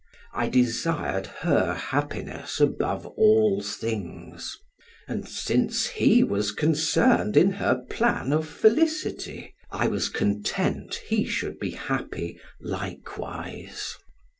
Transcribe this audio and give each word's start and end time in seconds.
I 0.33 0.49
desired 0.49 1.27
her 1.27 1.75
happiness 1.75 2.59
above 2.59 3.05
all 3.05 3.61
things, 3.61 4.57
and 5.07 5.29
since 5.29 5.85
he 5.85 6.23
was 6.23 6.51
concerned 6.51 7.37
in 7.37 7.51
her 7.51 7.85
plan 7.87 8.33
of 8.33 8.47
felicity, 8.49 9.53
I 9.69 9.89
was 9.89 10.09
content 10.09 10.95
he 11.07 11.25
should 11.27 11.59
be 11.59 11.69
happy 11.69 12.39
likewise. 12.59 13.93